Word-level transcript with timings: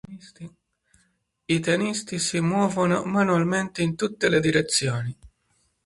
I 1.45 1.59
tennisti 1.59 2.17
si 2.17 2.39
muovono 2.41 3.03
manualmente 3.03 3.83
in 3.83 3.95
tutte 3.95 4.29
le 4.29 4.39
direzioni. 4.39 5.15